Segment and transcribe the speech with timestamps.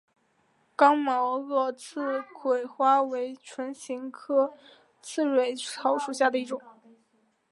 [0.75, 2.01] 刚毛萼刺
[2.33, 4.51] 蕊草为唇形科
[4.99, 6.61] 刺蕊草属下的一个种。